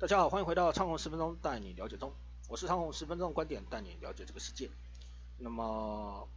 [0.00, 2.12] 大家好，欢迎回到昌宏十分钟带你了解中，
[2.48, 4.70] 我是昌宏十分钟的观点带你了解这个世界。
[5.38, 6.28] 那么，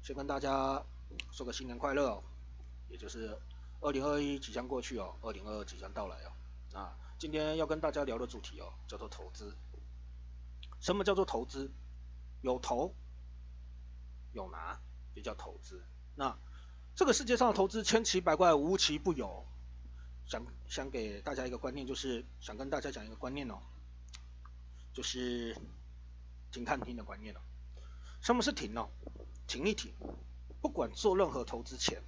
[0.00, 0.80] 先跟大家
[1.32, 2.22] 说个新年快乐哦，
[2.88, 3.36] 也就是
[3.80, 6.78] 二零二一即将过去哦，二零二二即将到来哦。
[6.78, 9.56] 啊，今天要跟大家聊的主题哦，叫做投资。
[10.78, 11.68] 什么叫做投资？
[12.42, 12.94] 有投
[14.30, 14.78] 有拿，
[15.16, 15.82] 就叫投资。
[16.14, 16.38] 那
[16.94, 19.44] 这个世界上的投资千奇百怪，无奇不有。
[20.26, 23.58] 想想给大家一个观念，就是想跟大家讲一个观念哦，
[24.92, 25.56] 就是
[26.50, 27.40] 停看听的观念哦。
[28.20, 28.88] 什么是停哦？
[29.46, 29.92] 停一停，
[30.62, 32.02] 不管做任何投资前，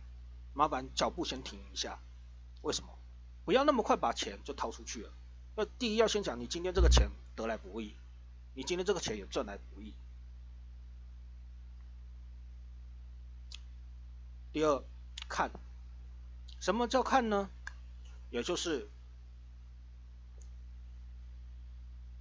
[0.54, 1.98] 麻烦脚步先停一下。
[2.62, 2.98] 为什么？
[3.44, 5.12] 不要那么快把钱就掏出去了。
[5.54, 7.94] 那第一要先讲，你今天这个钱得来不易，
[8.54, 9.94] 你今天这个钱也赚来不易。
[14.52, 14.82] 第二，
[15.28, 15.50] 看，
[16.60, 17.50] 什么叫看呢？
[18.30, 18.90] 也就是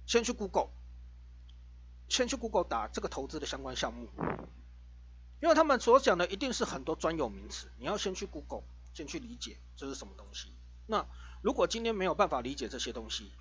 [0.06, 0.70] 先去 Google，
[2.08, 4.08] 先去 Google 打这个投资的相关项目，
[5.40, 8.62] 因为他们所讲的一定是很多专有名词，你要先去 Google，
[8.94, 10.52] 先去理解这是什么东西。
[10.86, 11.06] 那
[11.42, 13.32] 如果今天没有办法理解这些东西，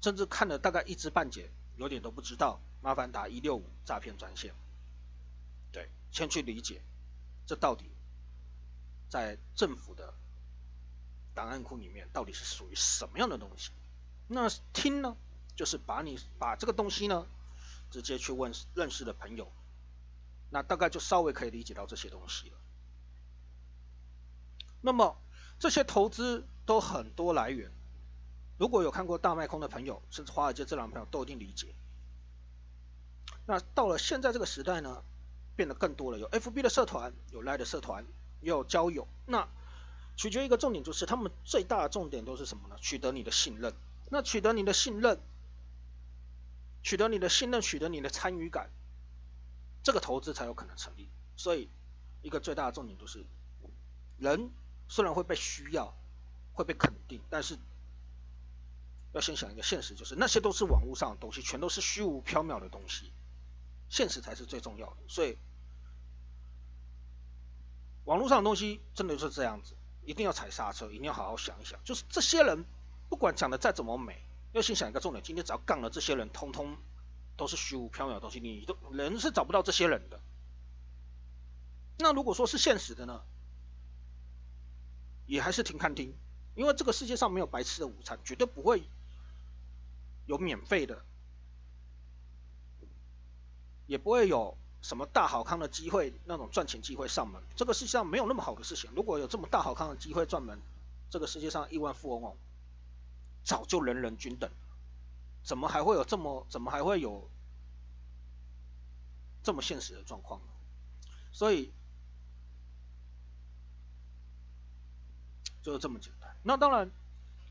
[0.00, 4.54] 甚至看了大概一知半解，有点都不知道，麻烦打一六五诈骗专线。
[5.70, 6.82] 对，先去理解。
[7.44, 7.90] 这到底
[9.08, 10.14] 在政府的
[11.34, 13.70] 档案库里面到底是属于什么样的东西？
[14.28, 15.16] 那听呢，
[15.56, 17.26] 就是把你把这个东西呢，
[17.90, 19.50] 直接去问认识的朋友，
[20.50, 22.56] 那大概就稍微可以理解到这些东西了。
[24.80, 25.16] 那么
[25.58, 27.70] 这些投资都很多来源，
[28.58, 31.74] 如果有看过大卖空的朋友，甚至华尔街这两朋友都一定理解。
[33.46, 35.02] 那到了现在这个时代呢？
[35.54, 38.06] 变得更多了，有 FB 的社团，有 Line 的社团，
[38.40, 39.06] 也有交友。
[39.26, 39.46] 那
[40.16, 42.76] 取决一个重点就是，他们最大的重点都是什么呢？
[42.80, 43.74] 取得你的信任。
[44.10, 45.18] 那取得你的信任，
[46.82, 48.70] 取得你的信任，取得你的参与感，
[49.82, 51.08] 这个投资才有可能成立。
[51.36, 51.70] 所以，
[52.20, 53.24] 一个最大的重点就是，
[54.18, 54.50] 人
[54.88, 55.94] 虽然会被需要，
[56.52, 57.58] 会被肯定，但是
[59.12, 63.12] 要先想一个现实，就是那些都是网络上的东西，全都是虚无缥缈的东西。
[63.88, 65.36] 现实才是最重要的，所以
[68.04, 69.74] 网络上的东西真的就是这样子，
[70.04, 71.78] 一定要踩刹车，一定要好好想一想。
[71.84, 72.64] 就是这些人
[73.08, 76.76] 不管讲的再怎么美，要先想一个重点，今天只要杠了这些人，通通
[77.36, 80.20] 都是虚无缥缈的东西，你都人是找不到这些人的。
[81.98, 83.22] 那如果说是现实的呢，
[85.26, 86.14] 也还是挺看听，
[86.54, 88.82] 因为这个世界上没有白吃的午餐，绝对不会
[90.26, 91.04] 有免费的。
[93.86, 98.90] 也不会有什么大好康的机会，那种赚钱机会上门，这个世界上没有那么好的事情。
[98.94, 100.60] 如果有这么大好康的机会赚门，
[101.08, 102.36] 这个世界上亿万富翁哦，
[103.44, 104.50] 早就人人均等，
[105.44, 107.30] 怎么还会有这么怎么还会有
[109.42, 110.46] 这么现实的状况呢？
[111.32, 111.72] 所以
[115.62, 116.36] 就是这么简单。
[116.42, 116.90] 那当然，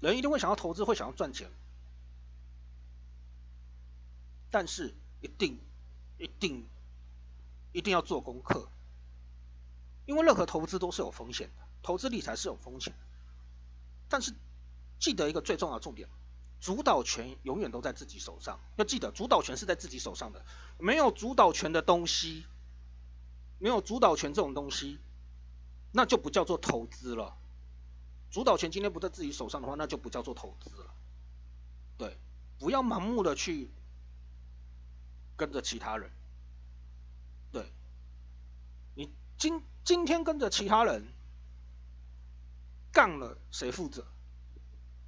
[0.01, 1.49] 人一定会想要投资，会想要赚钱，
[4.51, 5.57] 但是一定。
[6.17, 6.63] 一定
[7.71, 8.69] 一定要做功课，
[10.05, 12.93] 因为任何投资都是有风险的，投资理财是有风险。
[14.09, 14.33] 但是
[14.99, 16.09] 记得一个最重要的重点，
[16.59, 18.59] 主导权永远都在自己手上。
[18.75, 20.45] 要记得，主导权是在自己手上的，
[20.77, 22.45] 没有主导权的东西，
[23.57, 24.99] 没有主导权这种东西，
[25.91, 27.37] 那就不叫做投资了。
[28.29, 30.93] 主导权今天不在自己手上的话，那就不叫做投资了。
[31.97, 32.17] 对，
[32.59, 33.69] 不要盲目的去。
[35.37, 36.11] 跟着其他人，
[37.51, 37.65] 对，
[38.93, 39.11] 你
[39.41, 41.03] 今今天跟着其他人
[42.93, 44.05] 干了，谁负责？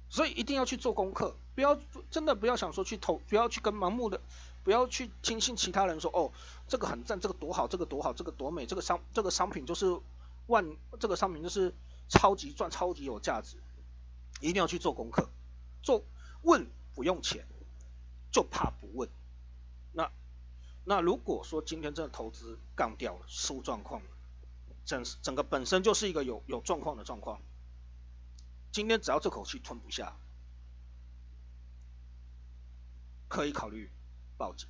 [0.08, 1.78] 所以一定要去做功课，不要
[2.10, 4.20] 真的不要想说去投，不要去跟盲目的，
[4.64, 6.32] 不要去听信其他人说哦，
[6.66, 10.00] 这个很赞，这个多好，这个多好，这个多美，这个商这个商品就是
[10.48, 11.72] 万，这个商品就是
[12.08, 13.56] 超级赚，超级有价值，
[14.40, 15.28] 一定要去做功课，
[15.80, 16.02] 做
[16.42, 16.66] 问
[16.96, 17.46] 不用钱，
[18.32, 19.08] 就怕不问，
[19.92, 20.10] 那。
[20.86, 24.08] 那如果说今天这个投资杠掉了，出状况了，
[24.84, 27.40] 整整个本身就是一个有有状况的状况，
[28.72, 30.16] 今天只要这口气吞不下，
[33.28, 33.90] 可以考虑
[34.36, 34.68] 报警，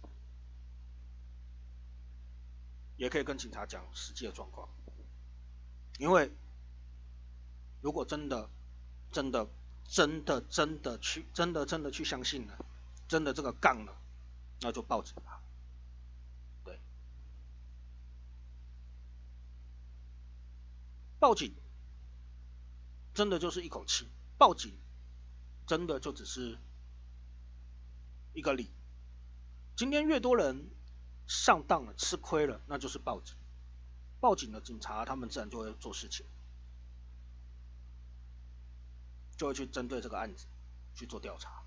[2.96, 4.68] 也可以跟警察讲实际的状况，
[5.98, 6.30] 因为
[7.80, 8.48] 如果真的
[9.10, 9.48] 真的
[9.84, 12.64] 真的真的去真的真的去相信了，
[13.08, 13.96] 真的这个杠了，
[14.60, 15.33] 那就报警吧。
[21.24, 21.54] 报警，
[23.14, 24.06] 真的就是一口气。
[24.36, 24.76] 报警
[25.66, 26.58] 真的就只是
[28.34, 28.70] 一个理。
[29.74, 30.68] 今天越多人
[31.26, 33.34] 上当了、吃亏了，那就是报警。
[34.20, 36.26] 报警了，警察他们自然就会做事情，
[39.38, 40.44] 就会去针对这个案子
[40.94, 41.62] 去做调查。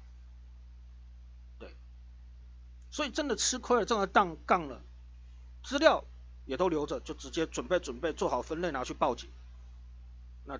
[1.57, 1.75] 对，
[2.91, 4.83] 所以真的吃亏了，真的当杠了，
[5.63, 6.05] 资料
[6.45, 9.31] 也都留着，就直接准备准备做好分类拿去报警。
[10.47, 10.57] 那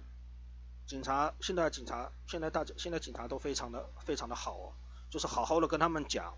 [0.86, 4.74] 警察现在警察现在大家现在警察都非常的非常的好哦，
[5.10, 6.38] 就是好好的跟他们讲，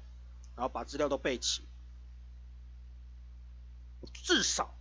[0.56, 1.68] 然后把资料都备齐，
[4.13, 4.75] 至少。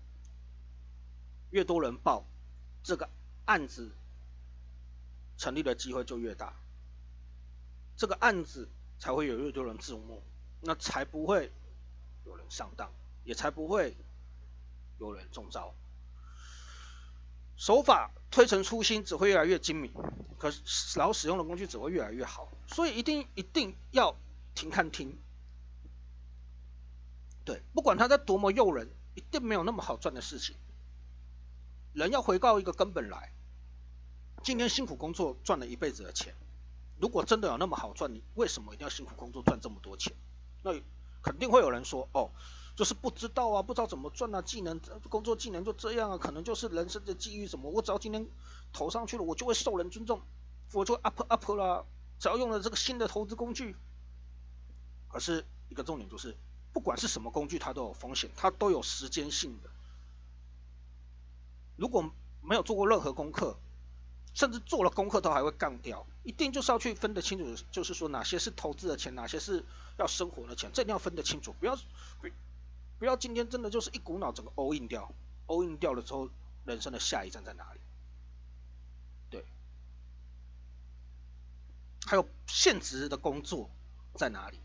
[1.51, 2.27] 越多人报，
[2.83, 3.09] 这个
[3.47, 3.91] 案子
[5.39, 6.55] 成立的机会就越大，
[7.97, 8.69] 这个案子
[8.99, 10.23] 才会有越多人注目，
[10.61, 11.51] 那才不会
[12.27, 12.93] 有人上当，
[13.25, 13.97] 也才不会
[14.99, 15.75] 有人中招。
[17.59, 19.93] 手法推陈出新，只会越来越精明，
[20.39, 24.15] 可是然后使用的工具只会越来越好，所以一定一定要
[24.55, 25.19] 停看听。
[27.45, 30.55] 对，不管他在多么诱人，一定没有那么好赚的事情。
[31.95, 33.33] 人要回到一个根本来，
[34.45, 36.35] 今天辛苦工作赚了一辈子的钱，
[37.01, 40.15] 如果真的有那么好赚，你为什么一定要辛苦工作赚这么多钱？
[40.63, 40.73] 那
[41.23, 42.31] 肯定会有人说，哦，
[42.79, 44.79] 就是不知道啊，不知道怎么赚啊，技能
[45.09, 48.29] 工作技能就这样啊，可能就是人生的机遇什么，我只要今天
[48.73, 50.23] 投上去了，我就会受人尊重，
[50.73, 51.85] 我就 up up 了，
[52.21, 53.75] 只要用了这个新的投资工具。
[55.09, 56.37] 可是一个重点就是，
[56.73, 59.71] 不管是什么工具，它都有风险，它都有时间性的。
[61.75, 63.59] 如果没有做过任何功课，
[64.35, 69.65] 甚至做了功课都还会干掉，一定就是要去分得清楚，就是说哪些是投资的钱，哪些是
[69.99, 71.77] 要生活的钱，这一定要分得清楚，不要
[72.99, 75.13] 不要今天真的就是一股脑整个 all in 掉
[75.47, 76.29] ，all in 掉了之后，
[76.65, 77.81] 人生的下一站在哪里？
[79.31, 79.45] 对，
[82.07, 83.71] 还有现职的工作
[84.15, 84.59] 在哪里？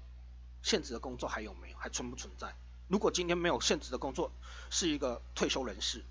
[0.62, 1.78] 现职的工作还有没有？
[1.78, 2.56] 还存不存在？
[2.88, 4.32] 如果今天没有现职的工作，
[4.70, 6.04] 是一个退休人士。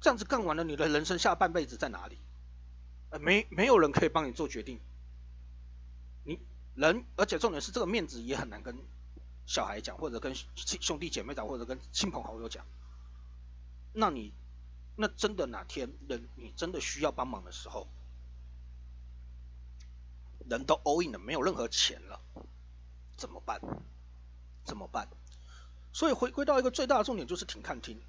[0.00, 2.18] 这样子干完了，你的人生下半辈子在哪里？
[3.10, 4.80] 呃，没没有人可以帮你做决定。
[6.24, 6.38] 你
[6.74, 8.76] 人，而且重点是这个面子也很难跟
[9.46, 12.64] 小孩讲，或者跟兄弟姐妹讲，或者跟亲朋好友讲。
[13.92, 14.32] 那你
[14.96, 17.88] 那真的哪天人你真的需要帮忙的时候，
[20.48, 22.20] 人都 all in 了，没有任何钱了，
[23.16, 23.60] 怎么办？
[24.64, 25.08] 怎么办？
[25.92, 28.00] 所以回归到一个最大的重点，就是停看听。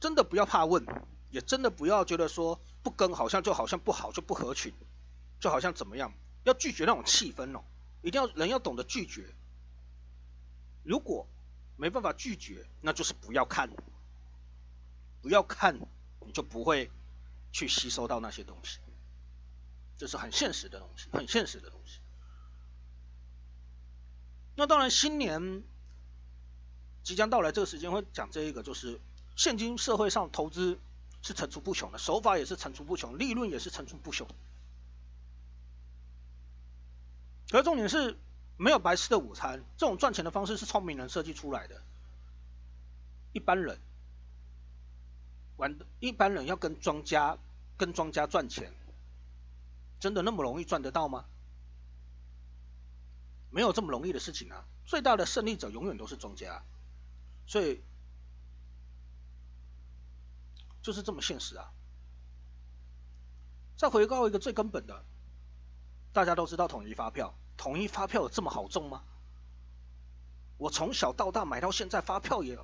[0.00, 0.84] 真的不要怕问，
[1.30, 4.74] 也真的不要觉得说不跟好像就好像不好就不合群，
[5.38, 6.12] 就好像怎么样，
[6.44, 7.62] 要拒绝那种气氛哦，
[8.02, 9.34] 一定要人要懂得拒绝。
[10.82, 11.26] 如果
[11.76, 13.70] 没办法拒绝，那就是不要看，
[15.22, 15.78] 不要看，
[16.26, 16.90] 你就不会
[17.52, 18.78] 去吸收到那些东西，
[19.96, 22.00] 这是很现实的东西，很现实的东西。
[24.56, 25.62] 那当然，新年
[27.02, 29.00] 即将到来，这个时间会讲这一个就是。
[29.36, 30.78] 现今社会上投资
[31.22, 34.28] 是层出不穷的，手法也是层出不穷，利润也是层出不穷。
[37.50, 38.16] 可重点是
[38.56, 41.82] 没有白吃的午餐，这种赚钱的方式是聪明人设计出来的。
[43.32, 43.78] 一般人
[45.56, 47.38] 玩，一般人要跟庄家
[47.76, 48.72] 跟庄家赚钱，
[49.98, 51.24] 真的那么容易赚得到吗？
[53.50, 54.64] 没有这么容易的事情啊！
[54.84, 56.62] 最大的胜利者永远都是庄家，
[57.46, 57.82] 所以。
[60.82, 61.70] 就是这么现实啊！
[63.76, 65.04] 再回到一个最根本的，
[66.12, 69.02] 大家都知道统一发票，统一发票有这么好中吗？
[70.58, 72.58] 我从小到大买到现在，发票也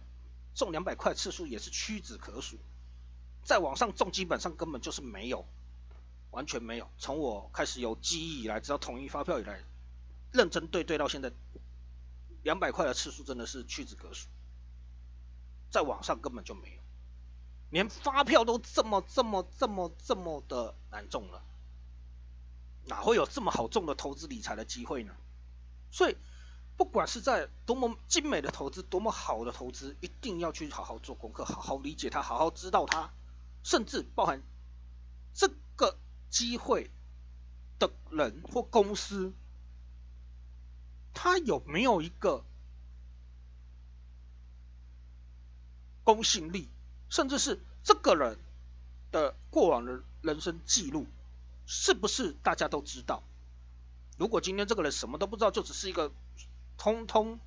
[0.55, 2.59] 中两百块次数也是屈指可数，
[3.45, 5.47] 在网上中基本上根本就是没有，
[6.31, 6.91] 完全没有。
[6.99, 9.63] 从我开始有记忆以来，直到统一发票以来，
[10.33, 11.33] 认真对对到现在，
[12.43, 14.29] 两百块的次数真的是屈指可数，
[15.71, 16.83] 在网上根本就没有。
[17.71, 21.43] 连发票都这么这么这么这么的难中了，
[22.87, 25.13] 哪会有这么好中的投资理财的机会呢？
[25.91, 26.17] 所以，
[26.77, 33.11] 不管是在多么精美的投资，多么好的投资，一定要去好好做功课，好好理解它，好好知道它，
[33.63, 34.43] 甚至包含
[35.35, 35.97] 这个
[36.31, 36.91] 机会
[37.79, 39.33] 的人或公司，
[41.15, 42.45] 它有没有一个
[46.05, 46.69] 公信力？
[47.09, 48.39] 甚至是这个人
[49.13, 51.07] 的过往的人生记录，
[51.67, 53.23] 是不是大家都知道？
[54.17, 56.13] 如果今天这个人什么都不知道，就只是一个
[56.79, 57.39] 通通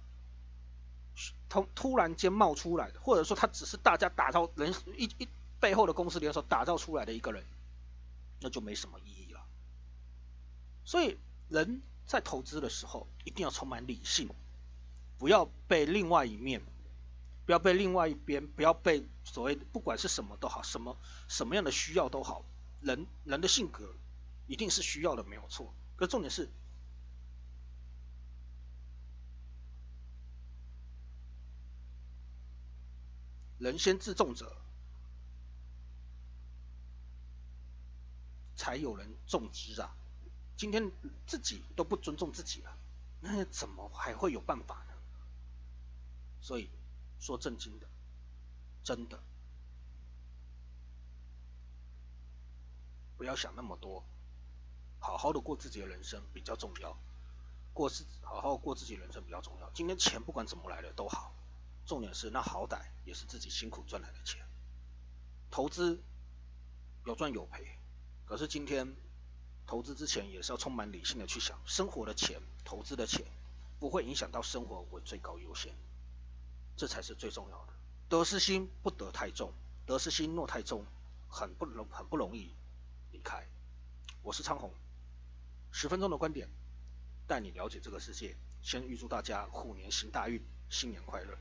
[1.47, 5.27] 通突然间冒出来的，或者说他只是大家打造人一一
[5.59, 7.43] 背后的公司联手打造出来的一个人，
[8.39, 9.41] 那就没什么意义了。
[10.85, 14.29] 所以人在投资的时候一定要充满理性，
[15.17, 16.61] 不要被另外一面，
[17.45, 20.97] 不要被另外一边，不要被所谓不管是什么都好，什么
[21.27, 22.43] 什么样的需要都好，
[22.81, 23.93] 人人的性格
[24.49, 26.49] 一定是需要的没有错，可重点是。
[33.59, 34.57] 人先自重者，
[38.55, 39.95] 才有人重之啊！
[40.57, 40.91] 今天
[41.27, 42.77] 自己都不尊重自己了，
[43.21, 44.93] 那怎么还会有办法呢？
[46.41, 46.69] 所以
[47.19, 47.87] 说正经的，
[48.81, 49.21] 真的，
[53.17, 54.05] 不要想那么多，
[54.99, 56.97] 好好的过自己的人生比较重要。
[57.73, 59.69] 过自好好过自己人生比较重要。
[59.73, 61.33] 今天钱不管怎么来的都好。
[61.85, 64.45] 重点是，那好歹也是自己辛苦赚来的钱，
[65.49, 65.99] 投资
[67.03, 67.79] 有赚有赔，
[68.27, 68.95] 可是今天
[69.65, 73.25] 投资之前也是要充满理性的去想，生活的钱、投资的钱
[73.79, 75.73] 不会影响到生活为最高优先，
[76.77, 77.73] 这才是最重要的。
[78.07, 79.51] 得失心不得太重，
[79.87, 80.85] 得失心若太重，
[81.27, 82.53] 很不容很不容易
[83.11, 83.47] 离开。
[84.21, 84.71] 我是昌宏，
[85.71, 86.49] 十分钟的观点
[87.27, 88.35] 带你了解这个世界。
[88.61, 91.37] 先预祝大家虎年行大运，新年快乐。